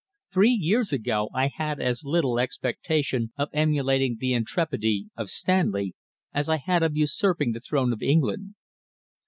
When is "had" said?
1.53-1.79, 6.57-6.81